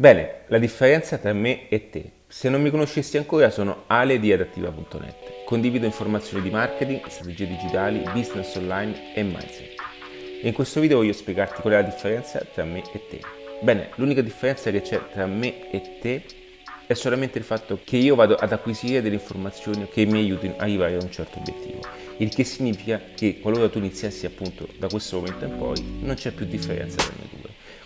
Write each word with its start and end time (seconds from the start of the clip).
Bene, 0.00 0.44
la 0.46 0.56
differenza 0.56 1.18
tra 1.18 1.34
me 1.34 1.68
e 1.68 1.90
te. 1.90 2.10
Se 2.26 2.48
non 2.48 2.62
mi 2.62 2.70
conoscessi 2.70 3.18
ancora 3.18 3.50
sono 3.50 3.82
Ale 3.86 4.18
di 4.18 4.32
adattiva.net. 4.32 5.44
Condivido 5.44 5.84
informazioni 5.84 6.42
di 6.42 6.48
marketing, 6.48 7.06
strategie 7.06 7.46
digitali, 7.46 8.00
business 8.14 8.56
online 8.56 9.12
e 9.14 9.22
mindset. 9.22 9.74
In 10.40 10.54
questo 10.54 10.80
video 10.80 10.96
voglio 10.96 11.12
spiegarti 11.12 11.60
qual 11.60 11.74
è 11.74 11.76
la 11.76 11.82
differenza 11.82 12.38
tra 12.38 12.64
me 12.64 12.82
e 12.94 13.06
te. 13.10 13.20
Bene, 13.60 13.90
l'unica 13.96 14.22
differenza 14.22 14.70
che 14.70 14.80
c'è 14.80 15.02
tra 15.12 15.26
me 15.26 15.70
e 15.70 15.98
te 16.00 16.22
è 16.86 16.94
solamente 16.94 17.36
il 17.36 17.44
fatto 17.44 17.78
che 17.84 17.98
io 17.98 18.14
vado 18.14 18.36
ad 18.36 18.52
acquisire 18.52 19.02
delle 19.02 19.16
informazioni 19.16 19.86
che 19.86 20.06
mi 20.06 20.20
aiutino 20.20 20.54
a 20.56 20.62
arrivare 20.62 20.94
a 20.94 21.02
un 21.02 21.10
certo 21.10 21.40
obiettivo. 21.40 21.80
Il 22.16 22.30
che 22.30 22.44
significa 22.44 22.98
che 23.14 23.38
qualora 23.38 23.68
tu 23.68 23.76
iniziassi 23.76 24.24
appunto 24.24 24.66
da 24.78 24.86
questo 24.86 25.16
momento 25.16 25.44
in 25.44 25.58
poi 25.58 25.98
non 26.00 26.14
c'è 26.14 26.30
più 26.30 26.46
differenza 26.46 26.96
tra 26.96 27.12
due. 27.18 27.29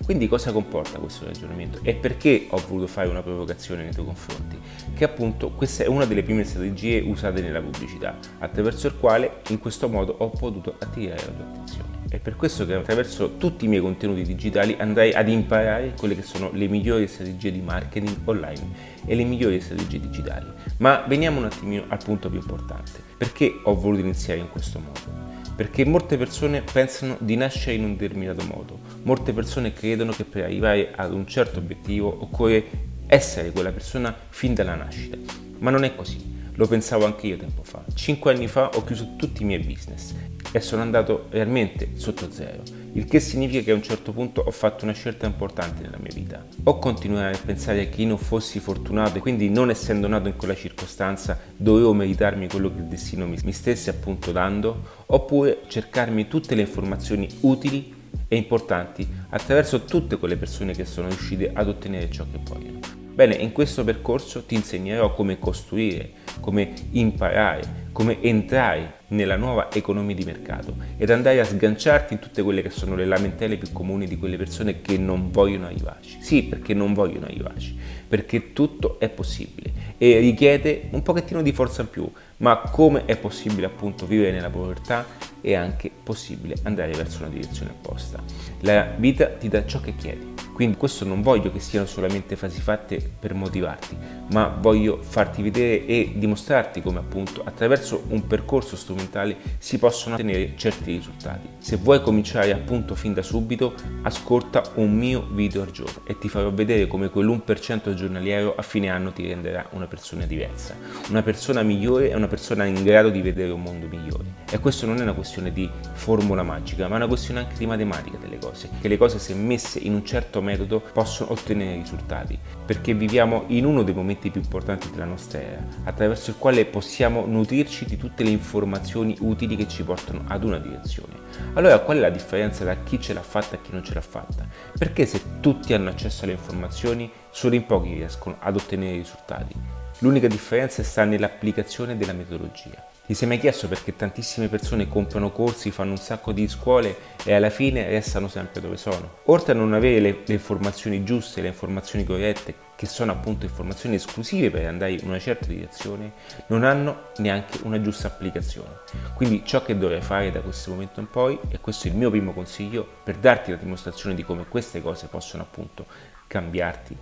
Quindi 0.04 0.28
cosa 0.28 0.52
comporta 0.52 0.98
questo 0.98 1.24
ragionamento 1.24 1.78
e 1.82 1.94
perché 1.94 2.46
ho 2.50 2.62
voluto 2.68 2.86
fare 2.86 3.08
una 3.08 3.22
provocazione 3.22 3.84
nei 3.84 3.92
tuoi 3.92 4.04
confronti? 4.04 4.58
Che 4.94 5.02
appunto 5.02 5.50
questa 5.52 5.84
è 5.84 5.86
una 5.86 6.04
delle 6.04 6.22
prime 6.22 6.44
strategie 6.44 7.00
usate 7.00 7.40
nella 7.40 7.62
pubblicità, 7.62 8.18
attraverso 8.38 8.86
il 8.86 8.98
quale 8.98 9.40
in 9.48 9.58
questo 9.58 9.88
modo 9.88 10.14
ho 10.18 10.28
potuto 10.28 10.76
attirare 10.78 11.24
la 11.24 11.32
tua 11.32 11.44
attenzione. 11.46 12.02
È 12.10 12.18
per 12.18 12.36
questo 12.36 12.66
che 12.66 12.74
attraverso 12.74 13.38
tutti 13.38 13.64
i 13.64 13.68
miei 13.68 13.80
contenuti 13.80 14.22
digitali 14.22 14.76
andrai 14.78 15.12
ad 15.14 15.26
imparare 15.26 15.94
quelle 15.98 16.14
che 16.14 16.22
sono 16.22 16.50
le 16.52 16.68
migliori 16.68 17.08
strategie 17.08 17.50
di 17.50 17.60
marketing 17.60 18.16
online 18.24 18.92
e 19.06 19.14
le 19.14 19.24
migliori 19.24 19.58
strategie 19.60 20.00
digitali. 20.00 20.46
Ma 20.76 21.02
veniamo 21.08 21.38
un 21.38 21.46
attimino 21.46 21.86
al 21.88 21.98
punto 22.04 22.28
più 22.28 22.38
importante. 22.38 23.02
Perché 23.16 23.58
ho 23.62 23.74
voluto 23.74 24.02
iniziare 24.02 24.38
in 24.38 24.50
questo 24.50 24.78
modo? 24.78 25.33
Perché 25.54 25.84
molte 25.84 26.16
persone 26.16 26.62
pensano 26.62 27.16
di 27.20 27.36
nascere 27.36 27.76
in 27.76 27.84
un 27.84 27.96
determinato 27.96 28.44
modo, 28.44 28.78
molte 29.02 29.32
persone 29.32 29.72
credono 29.72 30.12
che 30.12 30.24
per 30.24 30.44
arrivare 30.44 30.92
ad 30.94 31.12
un 31.12 31.26
certo 31.26 31.60
obiettivo 31.60 32.16
occorre 32.20 32.64
essere 33.06 33.52
quella 33.52 33.70
persona 33.70 34.14
fin 34.30 34.54
dalla 34.54 34.74
nascita, 34.74 35.16
ma 35.58 35.70
non 35.70 35.84
è 35.84 35.94
così. 35.94 36.32
Lo 36.56 36.66
pensavo 36.66 37.04
anche 37.04 37.26
io 37.26 37.36
tempo 37.36 37.64
fa. 37.64 37.84
Cinque 37.94 38.32
anni 38.32 38.46
fa 38.46 38.68
ho 38.68 38.84
chiuso 38.84 39.16
tutti 39.16 39.42
i 39.42 39.44
miei 39.44 39.58
business 39.58 40.14
e 40.56 40.60
sono 40.60 40.82
andato 40.82 41.26
realmente 41.30 41.94
sotto 41.94 42.30
zero, 42.30 42.62
il 42.92 43.06
che 43.06 43.18
significa 43.18 43.60
che 43.60 43.72
a 43.72 43.74
un 43.74 43.82
certo 43.82 44.12
punto 44.12 44.40
ho 44.40 44.52
fatto 44.52 44.84
una 44.84 44.92
scelta 44.92 45.26
importante 45.26 45.82
nella 45.82 45.98
mia 46.00 46.12
vita. 46.14 46.46
O 46.62 46.78
continuare 46.78 47.34
a 47.34 47.40
pensare 47.44 47.88
che 47.88 48.02
io 48.02 48.06
non 48.06 48.18
fossi 48.18 48.60
fortunato 48.60 49.18
e 49.18 49.20
quindi 49.20 49.50
non 49.50 49.68
essendo 49.68 50.06
nato 50.06 50.28
in 50.28 50.36
quella 50.36 50.54
circostanza 50.54 51.36
dovevo 51.56 51.92
meritarmi 51.92 52.46
quello 52.46 52.72
che 52.72 52.82
il 52.82 52.86
destino 52.86 53.26
mi 53.26 53.52
stesse 53.52 53.90
appunto 53.90 54.30
dando, 54.30 54.80
oppure 55.06 55.62
cercarmi 55.66 56.28
tutte 56.28 56.54
le 56.54 56.60
informazioni 56.60 57.26
utili 57.40 57.92
e 58.28 58.36
importanti 58.36 59.04
attraverso 59.30 59.82
tutte 59.82 60.18
quelle 60.18 60.36
persone 60.36 60.72
che 60.72 60.84
sono 60.84 61.08
riuscite 61.08 61.50
ad 61.52 61.66
ottenere 61.66 62.08
ciò 62.12 62.24
che 62.30 62.38
vogliono. 62.44 62.93
Bene, 63.14 63.36
in 63.36 63.52
questo 63.52 63.84
percorso 63.84 64.44
ti 64.44 64.56
insegnerò 64.56 65.14
come 65.14 65.38
costruire, 65.38 66.10
come 66.40 66.72
imparare, 66.90 67.86
come 67.92 68.20
entrare 68.20 69.02
nella 69.08 69.36
nuova 69.36 69.70
economia 69.70 70.16
di 70.16 70.24
mercato 70.24 70.74
ed 70.96 71.10
andare 71.10 71.38
a 71.38 71.44
sganciarti 71.44 72.14
in 72.14 72.18
tutte 72.18 72.42
quelle 72.42 72.60
che 72.60 72.70
sono 72.70 72.96
le 72.96 73.04
lamentele 73.04 73.56
più 73.56 73.70
comuni 73.70 74.08
di 74.08 74.18
quelle 74.18 74.36
persone 74.36 74.80
che 74.80 74.98
non 74.98 75.30
vogliono 75.30 75.66
arrivarci. 75.66 76.18
Sì, 76.20 76.42
perché 76.42 76.74
non 76.74 76.92
vogliono 76.92 77.26
arrivarci, 77.26 77.78
perché 78.08 78.52
tutto 78.52 78.98
è 78.98 79.08
possibile 79.08 79.94
e 79.96 80.18
richiede 80.18 80.88
un 80.90 81.02
pochettino 81.02 81.40
di 81.40 81.52
forza 81.52 81.82
in 81.82 81.90
più, 81.90 82.10
ma 82.38 82.58
come 82.68 83.04
è 83.04 83.16
possibile 83.16 83.66
appunto 83.66 84.06
vivere 84.06 84.32
nella 84.32 84.50
povertà 84.50 85.06
è 85.40 85.54
anche 85.54 85.88
possibile 86.02 86.56
andare 86.64 86.90
verso 86.90 87.20
una 87.20 87.30
direzione 87.30 87.70
opposta. 87.70 88.20
La 88.62 88.92
vita 88.96 89.28
ti 89.28 89.46
dà 89.48 89.64
ciò 89.64 89.80
che 89.80 89.94
chiedi 89.94 90.33
quindi 90.54 90.76
questo 90.76 91.04
non 91.04 91.20
voglio 91.20 91.50
che 91.50 91.58
siano 91.58 91.84
solamente 91.84 92.36
frasi 92.36 92.60
fatte 92.60 93.02
per 93.18 93.34
motivarti, 93.34 93.96
ma 94.30 94.46
voglio 94.46 95.02
farti 95.02 95.42
vedere 95.42 95.84
e 95.84 96.12
dimostrarti 96.14 96.80
come 96.80 97.00
appunto 97.00 97.42
attraverso 97.44 98.04
un 98.08 98.24
percorso 98.28 98.76
strumentale 98.76 99.36
si 99.58 99.78
possono 99.78 100.14
ottenere 100.14 100.52
certi 100.56 100.92
risultati. 100.92 101.48
Se 101.58 101.76
vuoi 101.76 102.00
cominciare 102.00 102.52
appunto 102.52 102.94
fin 102.94 103.12
da 103.12 103.22
subito, 103.22 103.74
ascolta 104.02 104.62
un 104.74 104.94
mio 104.96 105.26
video 105.32 105.62
al 105.62 105.72
giorno 105.72 106.02
e 106.06 106.18
ti 106.18 106.28
farò 106.28 106.52
vedere 106.52 106.86
come 106.86 107.10
quell'1% 107.10 107.92
giornaliero 107.94 108.54
a 108.54 108.62
fine 108.62 108.90
anno 108.90 109.12
ti 109.12 109.26
renderà 109.26 109.66
una 109.72 109.86
persona 109.86 110.24
diversa, 110.24 110.76
una 111.10 111.22
persona 111.22 111.62
migliore 111.62 112.10
e 112.10 112.14
una 112.14 112.28
persona 112.28 112.64
in 112.64 112.80
grado 112.84 113.10
di 113.10 113.20
vedere 113.20 113.50
un 113.50 113.62
mondo 113.62 113.88
migliore. 113.88 114.42
E 114.48 114.60
questo 114.60 114.86
non 114.86 114.98
è 114.98 115.02
una 115.02 115.14
questione 115.14 115.52
di 115.52 115.68
formula 115.94 116.44
magica, 116.44 116.86
ma 116.86 116.94
è 116.94 116.98
una 116.98 117.08
questione 117.08 117.40
anche 117.40 117.56
di 117.58 117.66
matematica 117.66 118.18
delle 118.18 118.38
cose, 118.38 118.68
che 118.80 118.86
le 118.86 118.96
cose 118.96 119.18
se 119.18 119.34
messe 119.34 119.80
in 119.80 119.94
un 119.94 120.04
certo 120.04 120.42
metodo 120.44 120.80
possono 120.92 121.32
ottenere 121.32 121.74
risultati, 121.74 122.38
perché 122.64 122.94
viviamo 122.94 123.44
in 123.48 123.64
uno 123.64 123.82
dei 123.82 123.94
momenti 123.94 124.30
più 124.30 124.40
importanti 124.40 124.90
della 124.90 125.04
nostra 125.04 125.40
era, 125.40 125.66
attraverso 125.82 126.30
il 126.30 126.36
quale 126.38 126.64
possiamo 126.66 127.26
nutrirci 127.26 127.84
di 127.86 127.96
tutte 127.96 128.22
le 128.22 128.30
informazioni 128.30 129.16
utili 129.20 129.56
che 129.56 129.66
ci 129.66 129.82
portano 129.82 130.22
ad 130.28 130.44
una 130.44 130.58
direzione. 130.58 131.14
Allora 131.54 131.80
qual 131.80 131.96
è 131.96 132.00
la 132.00 132.10
differenza 132.10 132.62
tra 132.62 132.76
chi 132.84 133.00
ce 133.00 133.12
l'ha 133.12 133.22
fatta 133.22 133.56
e 133.56 133.60
chi 133.60 133.72
non 133.72 133.82
ce 133.82 133.94
l'ha 133.94 134.00
fatta? 134.00 134.46
Perché 134.78 135.06
se 135.06 135.40
tutti 135.40 135.74
hanno 135.74 135.88
accesso 135.88 136.24
alle 136.24 136.34
informazioni, 136.34 137.10
solo 137.30 137.56
in 137.56 137.66
pochi 137.66 137.94
riescono 137.94 138.36
ad 138.38 138.54
ottenere 138.54 138.96
risultati? 138.96 139.54
L'unica 139.98 140.28
differenza 140.28 140.82
sta 140.82 141.04
nell'applicazione 141.04 141.96
della 141.96 142.12
metodologia. 142.12 142.92
Ti 143.06 143.12
sei 143.12 143.28
mai 143.28 143.38
chiesto 143.38 143.68
perché 143.68 143.94
tantissime 143.94 144.48
persone 144.48 144.88
comprano 144.88 145.30
corsi, 145.30 145.70
fanno 145.70 145.90
un 145.90 145.98
sacco 145.98 146.32
di 146.32 146.48
scuole 146.48 146.96
e 147.22 147.34
alla 147.34 147.50
fine 147.50 147.86
restano 147.86 148.28
sempre 148.28 148.62
dove 148.62 148.78
sono? 148.78 149.16
Oltre 149.24 149.52
a 149.52 149.56
non 149.56 149.74
avere 149.74 150.00
le, 150.00 150.22
le 150.24 150.32
informazioni 150.32 151.04
giuste, 151.04 151.42
le 151.42 151.48
informazioni 151.48 152.02
corrette, 152.04 152.54
che 152.74 152.86
sono 152.86 153.12
appunto 153.12 153.44
informazioni 153.44 153.96
esclusive 153.96 154.50
per 154.50 154.64
andare 154.64 154.92
in 154.92 155.06
una 155.06 155.18
certa 155.18 155.48
direzione, 155.48 156.12
non 156.46 156.64
hanno 156.64 157.10
neanche 157.18 157.58
una 157.64 157.78
giusta 157.78 158.06
applicazione. 158.06 158.70
Quindi 159.14 159.42
ciò 159.44 159.62
che 159.62 159.76
dovrai 159.76 160.00
fare 160.00 160.32
da 160.32 160.40
questo 160.40 160.70
momento 160.70 161.00
in 161.00 161.10
poi, 161.10 161.38
e 161.50 161.60
questo 161.60 161.88
è 161.88 161.90
il 161.90 161.98
mio 161.98 162.08
primo 162.08 162.32
consiglio 162.32 162.88
per 163.04 163.16
darti 163.16 163.50
la 163.50 163.58
dimostrazione 163.58 164.14
di 164.14 164.24
come 164.24 164.46
queste 164.48 164.80
cose 164.80 165.08
possono 165.08 165.42
appunto 165.42 165.84
cambiarti 166.26 166.96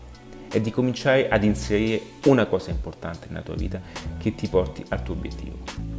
è 0.52 0.60
di 0.60 0.70
cominciare 0.70 1.30
ad 1.30 1.44
inserire 1.44 2.02
una 2.26 2.44
cosa 2.44 2.70
importante 2.70 3.26
nella 3.28 3.40
tua 3.40 3.54
vita 3.54 3.80
che 4.19 4.34
ti 4.34 4.48
porti 4.48 4.84
al 4.90 5.02
tuo 5.02 5.14
obiettivo. 5.14 5.91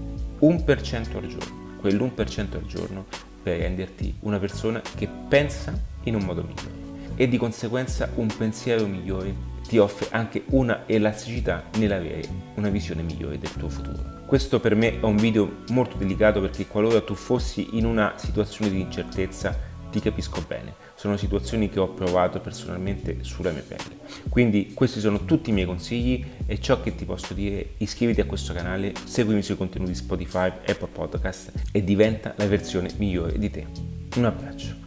1% 0.43 1.15
al 1.15 1.27
giorno, 1.27 1.77
quell'1% 1.79 2.55
al 2.55 2.65
giorno 2.65 3.05
per 3.41 3.59
renderti 3.59 4.15
una 4.21 4.39
persona 4.39 4.81
che 4.95 5.07
pensa 5.27 5.73
in 6.03 6.15
un 6.15 6.23
modo 6.23 6.41
migliore 6.41 6.81
e 7.15 7.29
di 7.29 7.37
conseguenza 7.37 8.09
un 8.15 8.27
pensiero 8.35 8.85
migliore 8.85 9.51
ti 9.65 9.77
offre 9.77 10.07
anche 10.11 10.43
una 10.49 10.83
elasticità 10.85 11.63
nell'avere 11.77 12.27
una 12.55 12.67
visione 12.67 13.03
migliore 13.03 13.37
del 13.37 13.53
tuo 13.53 13.69
futuro. 13.69 14.21
Questo 14.25 14.59
per 14.59 14.75
me 14.75 14.99
è 14.99 15.03
un 15.03 15.15
video 15.15 15.59
molto 15.69 15.95
delicato 15.95 16.41
perché 16.41 16.67
qualora 16.67 16.99
tu 17.01 17.13
fossi 17.13 17.77
in 17.77 17.85
una 17.85 18.13
situazione 18.17 18.71
di 18.71 18.81
incertezza 18.81 19.57
ti 19.93 19.99
capisco 19.99 20.43
bene, 20.47 20.73
sono 20.95 21.17
situazioni 21.17 21.69
che 21.69 21.79
ho 21.79 21.89
provato 21.89 22.39
personalmente 22.39 23.19
sulla 23.21 23.51
mia 23.51 23.61
pelle. 23.61 23.99
Quindi 24.27 24.71
questi 24.73 24.99
sono 24.99 25.23
tutti 25.23 25.51
i 25.51 25.53
miei 25.53 25.67
consigli 25.67 26.25
e 26.47 26.59
ciò 26.59 26.81
che 26.81 26.95
ti 26.95 27.05
posso 27.05 27.35
dire, 27.35 27.73
iscriviti 27.77 28.19
a 28.19 28.25
questo 28.25 28.53
canale, 28.53 28.93
seguimi 29.03 29.43
sui 29.43 29.55
contenuti 29.55 29.93
Spotify, 29.93 30.47
Apple 30.47 30.89
Podcast 30.91 31.51
e 31.71 31.83
diventa 31.83 32.33
la 32.37 32.47
versione 32.47 32.89
migliore 32.97 33.37
di 33.37 33.51
te. 33.51 33.67
Un 34.15 34.25
abbraccio. 34.25 34.82